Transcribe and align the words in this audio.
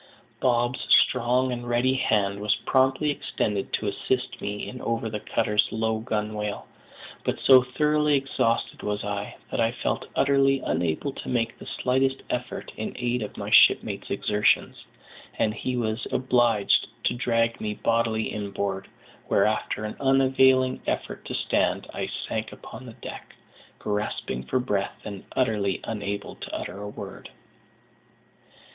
Bob's 0.39 0.87
strong 0.89 1.51
and 1.51 1.69
ready 1.69 1.93
hand 1.93 2.39
was 2.39 2.55
promptly 2.65 3.11
extended 3.11 3.71
to 3.71 3.85
assist 3.85 4.41
me 4.41 4.67
in 4.67 4.81
over 4.81 5.11
the 5.11 5.19
cutter's 5.19 5.67
low 5.71 5.99
gunwale; 5.99 6.65
but 7.23 7.39
so 7.41 7.61
thoroughly 7.61 8.15
exhausted 8.15 8.81
was 8.81 9.03
I, 9.03 9.35
that 9.51 9.61
I 9.61 9.71
felt 9.71 10.07
utterly 10.15 10.59
unable 10.61 11.13
to 11.13 11.29
make 11.29 11.55
the 11.55 11.67
slightest 11.67 12.23
effort 12.31 12.71
in 12.77 12.93
aid 12.95 13.21
of 13.21 13.37
my 13.37 13.51
shipmate's 13.51 14.09
exertions, 14.09 14.83
and 15.37 15.53
he 15.53 15.75
was 15.75 16.07
obliged 16.11 16.87
to 17.03 17.13
drag 17.13 17.61
me 17.61 17.75
bodily 17.75 18.23
inboard, 18.23 18.87
where, 19.27 19.45
after 19.45 19.85
an 19.85 19.95
unavailing 19.99 20.81
effort 20.87 21.23
to 21.25 21.35
stand, 21.35 21.85
I 21.93 22.07
sank 22.27 22.51
upon 22.51 22.87
the 22.87 22.93
deck, 22.93 23.35
gasping 23.77 24.45
for 24.47 24.57
breath, 24.59 24.99
and 25.05 25.25
utterly 25.35 25.79
unable 25.83 26.33
to 26.37 26.55
utter 26.57 26.79
a 26.81 26.89
word. 26.89 27.29